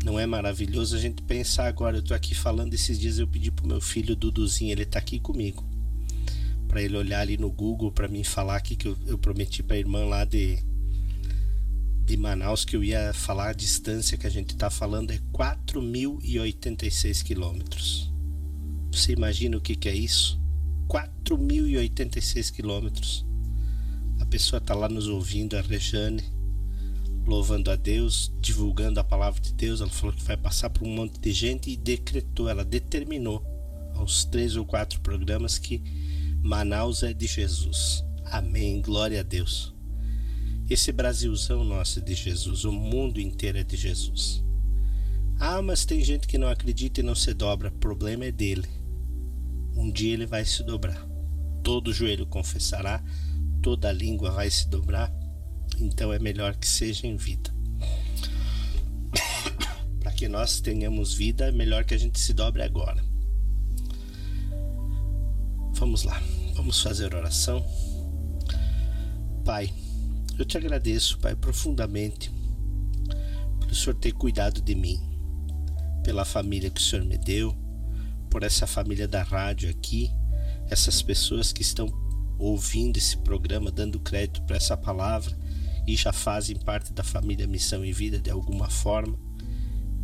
[0.07, 1.97] Não é maravilhoso a gente pensar agora?
[1.97, 5.19] Eu tô aqui falando esses dias, eu pedi pro meu filho Duduzinho, ele tá aqui
[5.19, 5.65] comigo,
[6.69, 9.77] para ele olhar ali no Google para mim falar aqui que eu, eu prometi para
[9.77, 10.63] irmã lá de
[12.05, 17.25] de Manaus que eu ia falar a distância que a gente está falando é 4.086
[17.25, 18.09] quilômetros.
[18.93, 20.41] Você imagina o que, que é isso?
[20.89, 23.27] 4.086 quilômetros.
[24.21, 26.23] A pessoa está lá nos ouvindo, a Rejane,
[27.27, 29.81] louvando a Deus, divulgando a palavra de Deus.
[29.81, 33.45] Ela falou que vai passar por um monte de gente e decretou, ela determinou
[33.95, 35.83] aos três ou quatro programas que
[36.43, 38.05] Manaus é de Jesus.
[38.25, 38.81] Amém.
[38.81, 39.75] Glória a Deus.
[40.69, 44.45] Esse Brasilzão nosso é de Jesus, o mundo inteiro é de Jesus.
[45.39, 47.69] Ah, mas tem gente que não acredita e não se dobra.
[47.69, 48.69] O problema é dele.
[49.77, 51.07] Um dia ele vai se dobrar.
[51.63, 53.03] Todo joelho confessará,
[53.63, 55.13] toda língua vai se dobrar.
[55.79, 57.51] Então é melhor que seja em vida.
[60.01, 63.05] Para que nós tenhamos vida, é melhor que a gente se dobre agora.
[65.75, 66.23] Vamos lá,
[66.55, 67.65] vamos fazer oração.
[69.45, 69.73] Pai,
[70.39, 72.31] eu te agradeço, Pai, profundamente,
[73.61, 74.99] por o Senhor ter cuidado de mim,
[76.03, 77.55] pela família que o Senhor me deu,
[78.31, 80.11] por essa família da rádio aqui,
[80.71, 81.87] essas pessoas que estão
[82.39, 85.37] ouvindo esse programa, dando crédito para essa palavra
[85.87, 89.19] e já fazem parte da família Missão e Vida de alguma forma,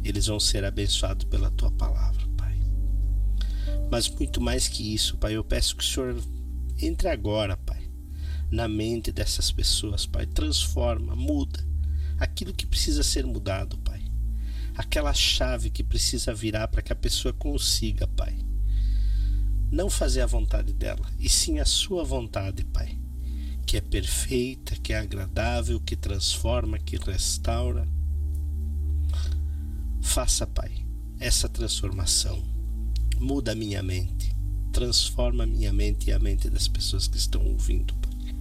[0.05, 2.57] eles vão ser abençoados pela tua palavra, Pai.
[3.91, 6.23] Mas muito mais que isso, Pai, eu peço que o Senhor
[6.81, 7.83] entre agora, Pai
[8.53, 10.27] na mente dessas pessoas, Pai.
[10.27, 11.67] Transforma, muda
[12.19, 14.05] aquilo que precisa ser mudado, Pai.
[14.77, 18.39] Aquela chave que precisa virar para que a pessoa consiga, Pai.
[19.71, 22.99] Não fazer a vontade dela, e sim a sua vontade, Pai,
[23.73, 27.89] que é perfeita, que é agradável, que transforma, que restaura.
[30.03, 30.85] Faça, Pai,
[31.19, 32.45] essa transformação.
[33.19, 34.37] Muda a minha mente,
[34.75, 38.37] transforma a minha mente e a mente das pessoas que estão ouvindo, Pai.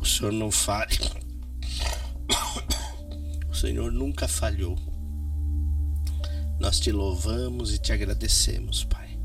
[0.00, 0.94] O Senhor não fale.
[3.50, 4.78] O Senhor nunca falhou.
[6.60, 9.18] Nós te louvamos e te agradecemos, Pai.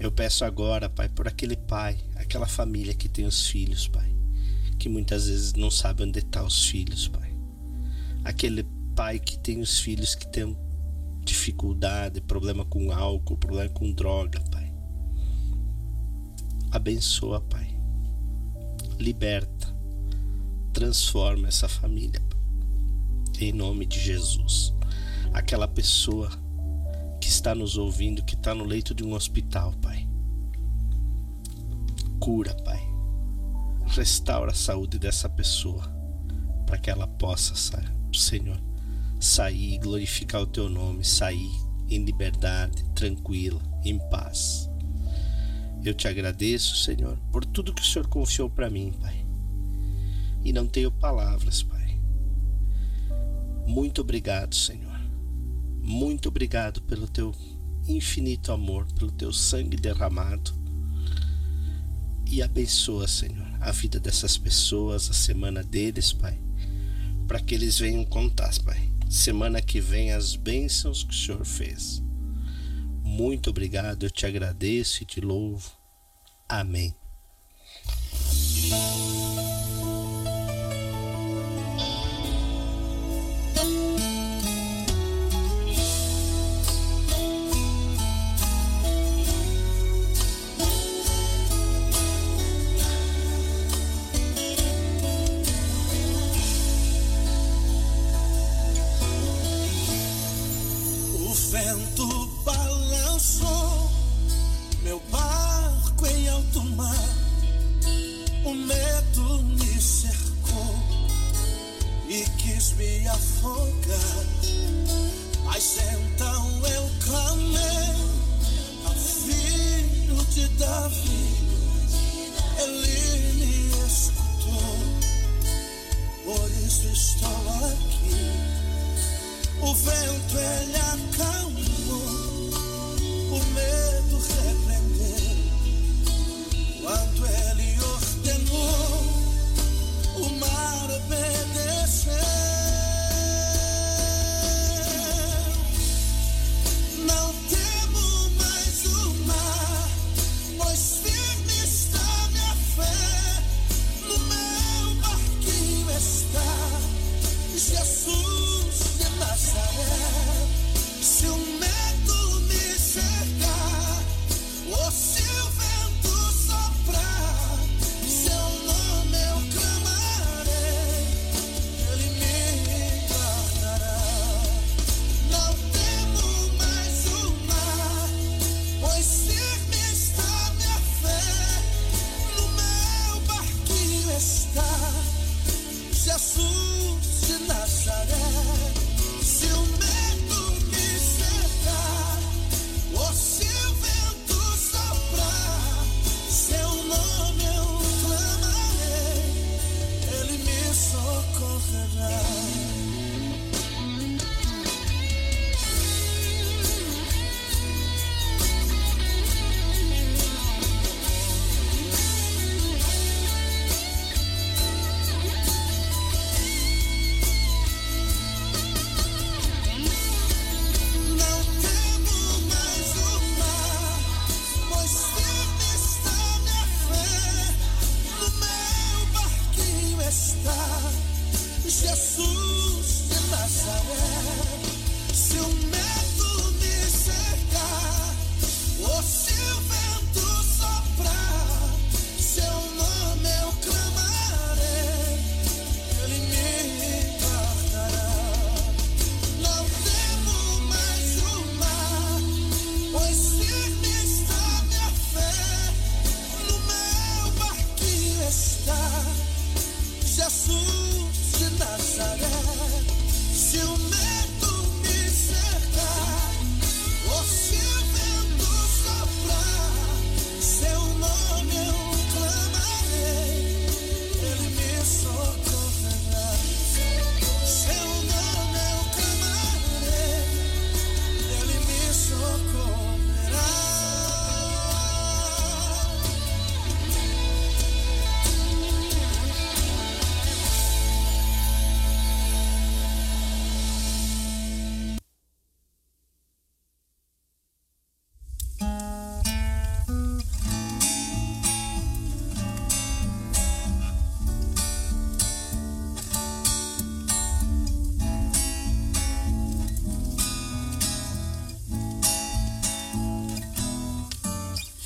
[0.00, 4.17] Eu peço agora, Pai, por aquele pai, aquela família que tem os filhos, Pai,
[4.78, 7.36] que muitas vezes não sabe onde estão tá os filhos, Pai.
[8.24, 8.64] Aquele
[8.94, 10.56] pai que tem os filhos que tem
[11.24, 14.72] dificuldade, problema com álcool, problema com droga, Pai.
[16.70, 17.76] Abençoa, Pai.
[18.98, 19.58] Liberta
[20.72, 22.22] transforma essa família.
[23.40, 24.72] Em nome de Jesus.
[25.32, 26.30] Aquela pessoa
[27.20, 30.06] que está nos ouvindo, que está no leito de um hospital, Pai.
[32.20, 32.87] Cura, Pai.
[33.88, 35.82] Restaura a saúde dessa pessoa,
[36.66, 37.54] para que ela possa,
[38.12, 38.60] Senhor,
[39.20, 41.50] sair e glorificar o Teu nome, sair
[41.88, 44.68] em liberdade, tranquila, em paz.
[45.84, 49.28] Eu te agradeço, Senhor, por tudo que o Senhor confiou para mim, Pai
[50.48, 52.00] e não tenho palavras, Pai.
[53.66, 54.98] Muito obrigado, Senhor.
[55.82, 57.34] Muito obrigado pelo teu
[57.86, 60.52] infinito amor, pelo teu sangue derramado.
[62.30, 66.38] E abençoa, Senhor, a vida dessas pessoas, a semana deles, Pai,
[67.26, 68.90] para que eles venham contar, Pai.
[69.08, 72.02] Semana que vem as bênçãos que o Senhor fez.
[73.02, 75.72] Muito obrigado, eu te agradeço e te louvo.
[76.46, 76.94] Amém.